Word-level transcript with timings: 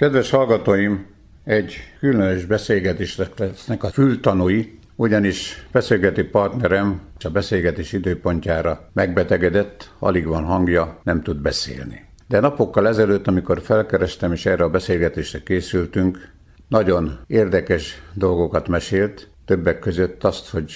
Kedves 0.00 0.30
hallgatóim, 0.30 1.06
egy 1.44 1.74
különös 1.98 2.44
beszélgetésnek 2.44 3.38
lesznek 3.38 3.82
a 3.82 3.88
fültanúi, 3.88 4.78
ugyanis 4.96 5.66
beszélgeti 5.72 6.22
partnerem 6.22 7.00
a 7.24 7.28
beszélgetés 7.28 7.92
időpontjára 7.92 8.88
megbetegedett, 8.92 9.90
alig 9.98 10.26
van 10.26 10.44
hangja, 10.44 11.00
nem 11.02 11.22
tud 11.22 11.36
beszélni. 11.36 12.04
De 12.28 12.40
napokkal 12.40 12.88
ezelőtt, 12.88 13.26
amikor 13.26 13.60
felkerestem 13.60 14.32
és 14.32 14.46
erre 14.46 14.64
a 14.64 14.70
beszélgetésre 14.70 15.42
készültünk, 15.42 16.32
nagyon 16.68 17.18
érdekes 17.26 18.02
dolgokat 18.14 18.68
mesélt, 18.68 19.28
többek 19.44 19.78
között 19.78 20.24
azt, 20.24 20.50
hogy 20.50 20.72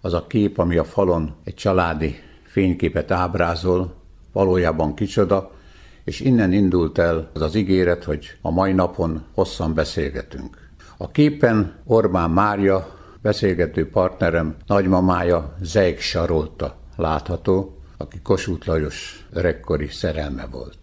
az 0.00 0.14
a 0.14 0.26
kép, 0.26 0.58
ami 0.58 0.76
a 0.76 0.84
falon 0.84 1.34
egy 1.44 1.54
családi 1.54 2.16
fényképet 2.44 3.10
ábrázol, 3.10 3.94
valójában 4.32 4.94
kicsoda, 4.94 5.54
és 6.06 6.20
innen 6.20 6.52
indult 6.52 6.98
el 6.98 7.30
az 7.34 7.42
az 7.42 7.54
ígéret, 7.54 8.04
hogy 8.04 8.38
a 8.40 8.50
mai 8.50 8.72
napon 8.72 9.24
hosszan 9.34 9.74
beszélgetünk. 9.74 10.56
A 10.96 11.10
képen 11.10 11.74
Orbán 11.84 12.30
Mária, 12.30 12.94
beszélgető 13.22 13.90
partnerem 13.90 14.54
nagymamája 14.66 15.54
Zeig 15.60 16.00
Sarolta 16.00 16.76
látható, 16.96 17.78
aki 17.96 18.20
Kossuth 18.22 18.68
Lajos 18.68 19.26
öregkori 19.32 19.86
szerelme 19.86 20.46
volt. 20.50 20.78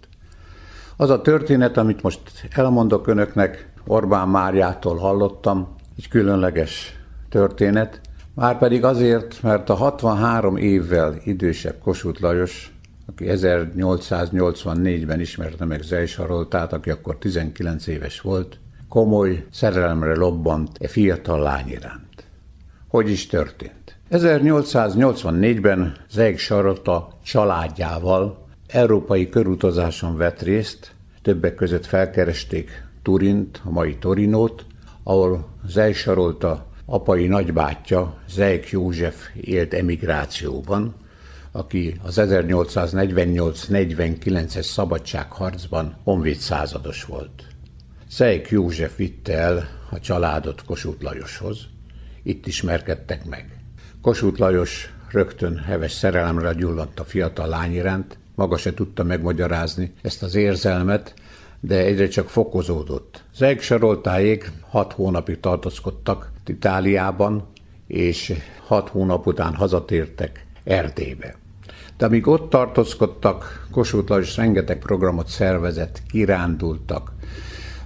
Az 0.98 1.10
a 1.10 1.22
történet, 1.22 1.78
amit 1.78 2.02
most 2.02 2.22
elmondok 2.50 3.08
önöknek, 3.08 3.72
Orbán 3.88 4.28
Máriától 4.28 4.98
hallottam, 4.98 5.76
egy 5.98 6.08
különleges 6.08 7.00
történet, 7.30 8.02
már 8.36 8.58
pedig 8.58 8.84
azért, 8.84 9.42
mert 9.42 9.70
a 9.70 9.74
63 9.74 10.58
évvel 10.58 11.16
idősebb 11.24 11.80
Kossuth 11.80 12.22
Lajos 12.22 12.73
aki 13.06 13.26
1884-ben 13.28 15.20
ismerte 15.20 15.66
meg 15.66 15.82
Zej 15.82 16.06
Saroltát, 16.06 16.74
aki 16.74 16.90
akkor 16.90 17.18
19 17.18 17.88
éves 17.88 18.22
volt, 18.22 18.60
komoly 18.90 19.46
szerelemre 19.52 20.16
lobbant 20.16 20.78
e 20.80 20.88
fiatal 20.88 21.40
lány 21.40 21.68
iránt. 21.68 22.24
Hogy 22.88 23.10
is 23.10 23.28
történt? 23.28 23.98
1884-ben 24.12 25.96
Zeig 26.10 26.38
Sarolta 26.38 27.18
családjával 27.24 28.48
európai 28.68 29.30
körutazáson 29.30 30.18
vett 30.18 30.42
részt, 30.42 30.92
többek 31.22 31.56
között 31.56 31.86
felkeresték 31.86 32.84
Turint, 33.02 33.62
a 33.64 33.70
mai 33.70 33.98
Torinót, 33.98 34.66
ahol 35.04 35.48
Zeig 35.68 35.96
Sarolta 35.96 36.66
apai 36.86 37.28
nagybátyja, 37.28 38.18
Zeig 38.30 38.68
József 38.70 39.30
élt 39.42 39.74
emigrációban, 39.74 40.94
aki 41.56 42.00
az 42.04 42.18
1848-49-es 42.22 44.66
szabadságharcban 44.66 45.98
honvéd 46.04 46.38
százados 46.38 47.04
volt. 47.04 47.48
Szejk 48.08 48.50
József 48.50 48.98
vitte 48.98 49.38
el 49.38 49.68
a 49.90 50.00
családot 50.00 50.66
Kossuth 50.66 51.04
Lajoshoz. 51.04 51.58
Itt 52.24 52.48
ismerkedtek 52.48 53.26
meg. 53.26 53.58
Kossuth 54.02 54.40
Lajos 54.40 54.94
rögtön 55.12 55.58
heves 55.58 55.92
szerelemre 55.92 56.54
gyulladt 56.54 57.00
a 57.00 57.04
fiatal 57.04 57.48
lány 57.48 57.74
iránt, 57.74 58.18
maga 58.36 58.58
se 58.58 58.74
tudta 58.74 59.04
megmagyarázni 59.04 59.94
ezt 60.02 60.24
az 60.24 60.36
érzelmet, 60.36 61.14
de 61.60 61.78
egyre 61.78 62.08
csak 62.08 62.30
fokozódott. 62.30 63.24
Zeg 63.34 63.62
Saroltáék 63.62 64.52
hat 64.70 64.94
hónapig 64.94 65.40
tartózkodtak 65.40 66.32
Itáliában, 66.46 67.48
és 67.88 68.34
hat 68.68 68.90
hónap 68.90 69.28
után 69.28 69.56
hazatértek 69.56 70.46
Erdélybe. 70.64 71.42
De 71.98 72.06
amíg 72.06 72.28
ott 72.28 72.50
tartózkodtak, 72.50 73.68
Kossuth 73.72 74.10
Lajos 74.10 74.36
rengeteg 74.36 74.80
programot 74.80 75.28
szervezett, 75.28 76.02
kirándultak. 76.12 77.12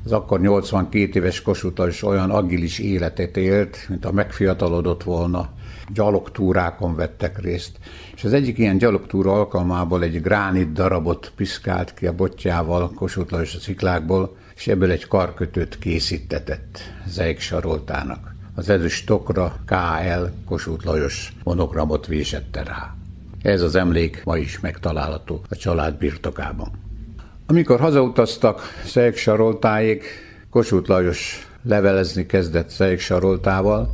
Az 0.03 0.11
akkor 0.11 0.41
82 0.41 1.19
éves 1.19 1.41
Kossuth 1.41 1.79
Lajos 1.79 2.03
olyan 2.03 2.29
agilis 2.29 2.79
életet 2.79 3.37
élt, 3.37 3.85
mint 3.89 4.05
a 4.05 4.11
megfiatalodott 4.11 5.03
volna. 5.03 5.49
Gyalogtúrákon 5.93 6.95
vettek 6.95 7.41
részt, 7.41 7.79
és 8.15 8.23
az 8.23 8.33
egyik 8.33 8.57
ilyen 8.57 8.77
gyalogtúra 8.77 9.33
alkalmából 9.33 10.03
egy 10.03 10.21
gránit 10.21 10.71
darabot 10.71 11.31
piszkált 11.35 11.93
ki 11.93 12.07
a 12.07 12.13
botjával 12.13 12.91
Kossuth 12.95 13.31
Lajos 13.31 13.55
a 13.55 13.59
sziklákból, 13.59 14.35
és 14.55 14.67
ebből 14.67 14.91
egy 14.91 15.07
karkötőt 15.07 15.79
készítetett 15.79 16.79
Zeig 17.07 17.39
Saroltának. 17.39 18.35
Az 18.55 18.69
ezüst 18.69 19.05
tokra 19.05 19.55
KL 19.65 20.25
Kossuth 20.45 20.85
Lajos 20.85 21.33
monogramot 21.43 22.07
vésette 22.07 22.63
rá. 22.63 22.95
Ez 23.47 23.61
az 23.61 23.75
emlék 23.75 24.21
ma 24.23 24.37
is 24.37 24.59
megtalálható 24.59 25.41
a 25.49 25.55
család 25.55 25.97
birtokában. 25.97 26.71
Amikor 27.45 27.79
hazautaztak 27.79 28.61
Szejk 28.85 29.15
Saroltáig, 29.15 30.03
Kossuth 30.49 30.89
Lajos 30.89 31.47
levelezni 31.63 32.25
kezdett 32.25 32.69
Szejk 32.69 32.99
Saroltával, 32.99 33.89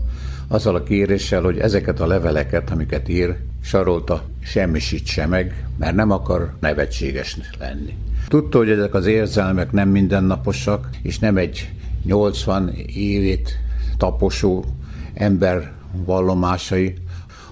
azzal 0.47 0.75
a 0.75 0.83
kéréssel, 0.83 1.41
hogy 1.41 1.59
ezeket 1.59 1.99
a 1.99 2.07
leveleket, 2.07 2.69
amiket 2.69 3.09
ír, 3.09 3.35
Sarolta 3.63 4.23
semmisítse 4.43 5.27
meg, 5.27 5.67
mert 5.77 5.95
nem 5.95 6.11
akar 6.11 6.53
nevetséges 6.59 7.37
lenni. 7.59 7.95
Tudta, 8.27 8.57
hogy 8.57 8.69
ezek 8.69 8.93
az 8.93 9.05
érzelmek 9.05 9.71
nem 9.71 9.89
mindennaposak, 9.89 10.89
és 11.01 11.19
nem 11.19 11.37
egy 11.37 11.71
80 12.05 12.73
évét 12.95 13.59
taposó 13.97 14.65
ember 15.13 15.71
vallomásai, 16.05 16.93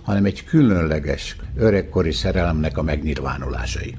hanem 0.04 0.26
egy 0.26 0.44
különleges, 0.44 1.36
öregkori 1.58 2.12
szerelemnek 2.12 2.78
a 2.78 2.84
megnyilvánulásai. 2.84 3.96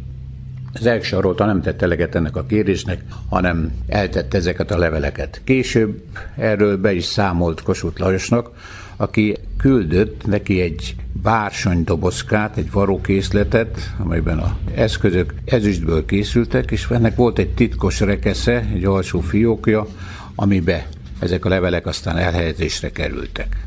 Az 0.74 0.90
Sarolta 1.02 1.44
nem 1.44 1.62
tette 1.62 1.84
eleget 1.84 2.14
ennek 2.14 2.36
a 2.36 2.46
kérésnek, 2.46 3.04
hanem 3.28 3.72
eltette 3.86 4.36
ezeket 4.36 4.70
a 4.70 4.78
leveleket. 4.78 5.40
Később 5.44 6.02
erről 6.36 6.76
be 6.76 6.92
is 6.92 7.04
számolt 7.04 7.62
Kossuth 7.62 8.00
Lajosnak, 8.00 8.50
aki 8.96 9.36
küldött 9.56 10.26
neki 10.26 10.60
egy 10.60 10.96
bársonydobozkát, 11.22 12.56
egy 12.56 12.70
varókészletet, 12.70 13.94
amelyben 13.98 14.38
a 14.38 14.56
eszközök 14.74 15.34
ezüstből 15.44 16.04
készültek, 16.04 16.70
és 16.70 16.86
ennek 16.90 17.16
volt 17.16 17.38
egy 17.38 17.54
titkos 17.54 18.00
rekesze, 18.00 18.66
egy 18.74 18.84
alsó 18.84 19.20
fiókja, 19.20 19.86
amibe 20.34 20.88
ezek 21.18 21.44
a 21.44 21.48
levelek 21.48 21.86
aztán 21.86 22.16
elhelyezésre 22.16 22.90
kerültek 22.90 23.66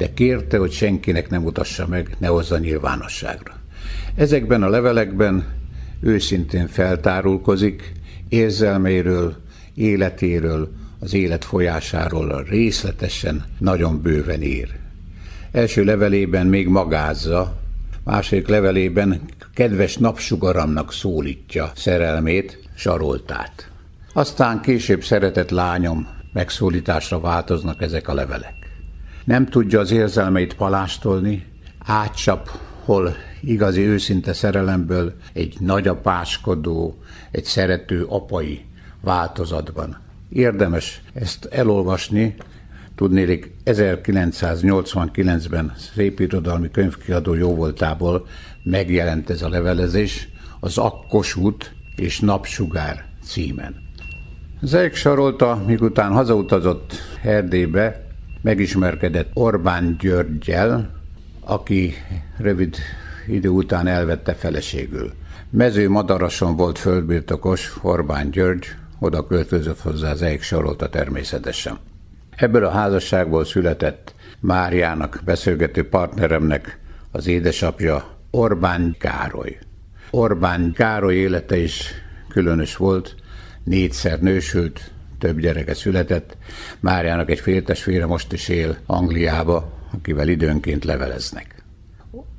de 0.00 0.14
kérte, 0.14 0.58
hogy 0.58 0.72
senkinek 0.72 1.30
nem 1.30 1.42
mutassa 1.42 1.86
meg, 1.86 2.16
ne 2.18 2.26
hozza 2.26 2.58
nyilvánosságra. 2.58 3.54
Ezekben 4.14 4.62
a 4.62 4.68
levelekben 4.68 5.44
őszintén 6.00 6.66
feltárulkozik 6.66 7.92
érzelmeiről, 8.28 9.36
életéről, 9.74 10.72
az 11.00 11.14
élet 11.14 11.44
folyásáról 11.44 12.44
részletesen, 12.48 13.44
nagyon 13.58 14.02
bőven 14.02 14.42
ír. 14.42 14.68
Első 15.52 15.84
levelében 15.84 16.46
még 16.46 16.68
magázza, 16.68 17.56
második 18.04 18.48
levelében 18.48 19.20
kedves 19.54 19.96
napsugaramnak 19.96 20.92
szólítja 20.92 21.72
szerelmét, 21.74 22.58
saroltát. 22.74 23.70
Aztán 24.12 24.60
később 24.60 25.04
szeretett 25.04 25.50
lányom 25.50 26.08
megszólításra 26.32 27.20
változnak 27.20 27.82
ezek 27.82 28.08
a 28.08 28.14
levelek 28.14 28.59
nem 29.30 29.46
tudja 29.46 29.80
az 29.80 29.90
érzelmeit 29.90 30.54
palástolni, 30.54 31.46
átcsap, 31.78 32.50
hol 32.84 33.14
igazi 33.40 33.80
őszinte 33.80 34.32
szerelemből 34.32 35.12
egy 35.32 35.56
nagyapáskodó, 35.60 36.98
egy 37.30 37.44
szerető 37.44 38.04
apai 38.04 38.64
változatban. 39.00 39.98
Érdemes 40.28 41.02
ezt 41.14 41.44
elolvasni, 41.44 42.34
tudnélik 42.94 43.52
1989-ben 43.64 45.72
szépirodalmi 45.94 46.70
könyvkiadó 46.70 47.34
jóvoltából 47.34 48.26
megjelent 48.62 49.30
ez 49.30 49.42
a 49.42 49.48
levelezés, 49.48 50.28
az 50.60 50.78
Akkos 50.78 51.36
út 51.36 51.72
és 51.96 52.20
Napsugár 52.20 53.04
címen. 53.24 53.74
Zeig 54.60 54.94
Sarolta, 54.94 55.62
miután 55.66 56.12
hazautazott 56.12 56.94
Erdélybe, 57.22 58.08
megismerkedett 58.42 59.30
Orbán 59.34 59.96
Györgyel, 60.00 61.00
aki 61.40 61.94
rövid 62.38 62.76
idő 63.26 63.48
után 63.48 63.86
elvette 63.86 64.34
feleségül. 64.34 65.12
Mező 65.50 65.88
Madarason 65.88 66.56
volt 66.56 66.78
földbirtokos 66.78 67.76
Orbán 67.82 68.30
György, 68.30 68.66
oda 68.98 69.26
költözött 69.26 69.80
hozzá 69.80 70.10
az 70.10 70.22
Eik 70.22 70.42
Sarolta 70.42 70.88
természetesen. 70.88 71.78
Ebből 72.36 72.64
a 72.64 72.70
házasságból 72.70 73.44
született 73.44 74.14
Máriának, 74.40 75.20
beszélgető 75.24 75.88
partneremnek 75.88 76.78
az 77.10 77.26
édesapja 77.26 78.16
Orbán 78.30 78.96
Károly. 78.98 79.58
Orbán 80.10 80.72
Károly 80.72 81.14
élete 81.14 81.56
is 81.56 81.92
különös 82.28 82.76
volt, 82.76 83.14
négyszer 83.64 84.20
nősült, 84.20 84.90
több 85.20 85.40
gyereke 85.40 85.74
született. 85.74 86.36
Máriának 86.80 87.30
egy 87.30 87.40
féltestvére 87.40 88.06
most 88.06 88.32
is 88.32 88.48
él 88.48 88.76
Angliába, 88.86 89.72
akivel 89.92 90.28
időnként 90.28 90.84
leveleznek. 90.84 91.64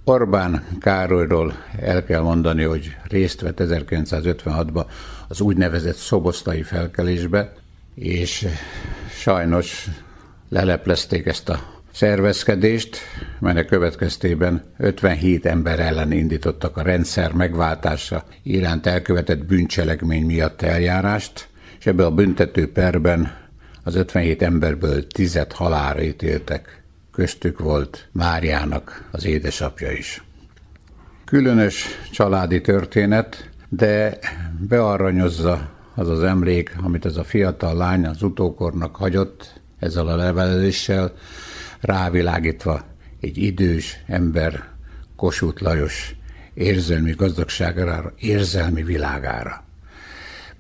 Orbán 0.04 0.66
Károlyról 0.80 1.54
el 1.80 2.04
kell 2.04 2.22
mondani, 2.22 2.64
hogy 2.64 2.96
részt 3.04 3.42
vett 3.42 3.60
1956-ban 3.62 4.86
az 5.28 5.42
úgynevezett 5.42 5.96
szobosztai 5.96 6.64
felkelésbe, 6.64 7.54
és 7.96 8.48
sajnos 9.10 9.88
leleplezték 10.50 11.26
ezt 11.26 11.50
a 11.50 11.60
szervezkedést, 11.94 12.98
melynek 13.40 13.66
következtében 13.66 14.64
57 14.78 15.46
ember 15.46 15.80
ellen 15.80 16.12
indítottak 16.12 16.78
a 16.78 16.82
rendszer 16.82 17.34
megváltása 17.34 18.24
iránt 18.44 18.86
elkövetett 18.86 19.46
bűncselekmény 19.46 20.26
miatt 20.26 20.62
eljárást, 20.62 21.48
és 21.82 21.88
ebbe 21.88 22.06
a 22.06 22.12
büntető 22.12 22.72
perben 22.72 23.38
az 23.84 23.96
57 23.96 24.42
emberből 24.42 25.08
tizet 25.08 25.54
halára 25.54 26.02
ítéltek. 26.02 26.84
Köztük 27.12 27.60
volt 27.60 28.10
Máriának 28.12 29.08
az 29.12 29.26
édesapja 29.26 29.92
is. 29.92 30.24
Különös 31.26 31.86
családi 32.12 32.62
történet, 32.62 33.50
de 33.70 34.18
bearanyozza 34.68 35.70
az 35.96 36.10
az 36.10 36.24
emlék, 36.24 36.76
amit 36.82 37.06
ez 37.06 37.18
a 37.18 37.24
fiatal 37.24 37.76
lány 37.76 38.06
az 38.06 38.24
utókornak 38.24 38.96
hagyott 38.96 39.62
ezzel 39.80 40.08
a 40.08 40.16
levelezéssel, 40.16 41.14
rávilágítva 41.80 42.84
egy 43.20 43.38
idős 43.38 44.04
ember, 44.08 44.64
Kossuth 45.16 45.62
Lajos 45.62 46.16
érzelmi 46.54 47.12
gazdagságára, 47.12 48.14
érzelmi 48.18 48.84
világára. 48.84 49.70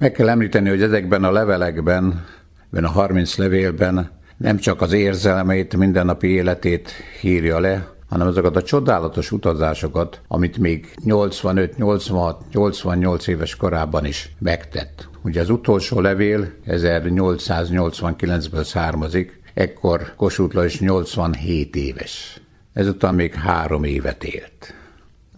Meg 0.01 0.12
kell 0.12 0.30
említeni, 0.30 0.69
hogy 0.69 0.81
ezekben 0.81 1.24
a 1.24 1.31
levelekben, 1.31 2.25
ebben 2.71 2.83
a 2.83 2.89
30 2.89 3.36
levélben 3.36 4.12
nem 4.38 4.57
csak 4.57 4.81
az 4.81 4.92
érzelmeit, 4.94 5.75
mindennapi 5.75 6.27
életét 6.27 6.92
írja 7.21 7.59
le, 7.59 7.88
hanem 8.09 8.27
azokat 8.27 8.56
a 8.56 8.62
csodálatos 8.62 9.31
utazásokat, 9.31 10.21
amit 10.27 10.57
még 10.57 10.94
85, 11.03 11.77
86, 11.77 12.44
88 12.51 13.27
éves 13.27 13.56
korában 13.56 14.06
is 14.06 14.36
megtett. 14.39 15.09
Ugye 15.24 15.42
az 15.42 15.50
utolsó 15.50 16.00
levél 16.00 16.51
1889-ből 16.68 18.63
származik, 18.63 19.42
ekkor 19.53 20.13
Kossuth 20.15 20.56
Lajos 20.56 20.80
87 20.80 21.75
éves. 21.75 22.42
Ezután 22.74 23.15
még 23.15 23.33
három 23.33 23.83
évet 23.83 24.24
élt. 24.24 24.74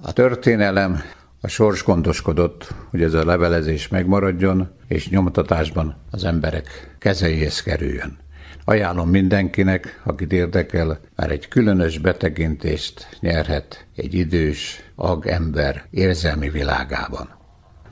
A 0.01 0.13
történelem 0.13 1.01
a 1.45 1.47
sors 1.47 1.83
gondoskodott, 1.83 2.73
hogy 2.89 3.01
ez 3.01 3.13
a 3.13 3.25
levelezés 3.25 3.87
megmaradjon, 3.87 4.69
és 4.87 5.09
nyomtatásban 5.09 5.95
az 6.11 6.23
emberek 6.23 6.95
kezeihez 6.99 7.61
kerüljön. 7.61 8.17
Ajánlom 8.65 9.09
mindenkinek, 9.09 10.01
akit 10.03 10.31
érdekel, 10.31 10.99
már 11.15 11.31
egy 11.31 11.47
különös 11.47 11.97
betekintést 11.97 13.17
nyerhet 13.19 13.85
egy 13.95 14.13
idős 14.13 14.83
ag 14.95 15.27
ember 15.27 15.85
érzelmi 15.89 16.49
világában. 16.49 17.29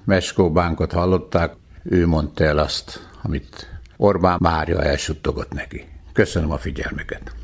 Meskó 0.05 0.51
Bánkot 0.51 0.91
hallották, 0.91 1.53
ő 1.83 2.07
mondta 2.07 2.43
el 2.43 2.57
azt, 2.57 3.09
amit 3.21 3.79
Orbán 3.97 4.37
Mária 4.41 4.83
elsuttogott 4.83 5.53
neki. 5.53 5.87
Köszönöm 6.13 6.51
a 6.51 6.57
figyelmüket! 6.57 7.40